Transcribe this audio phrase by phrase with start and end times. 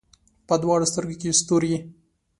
[0.47, 1.75] په دواړو سترګو کې یې ستوري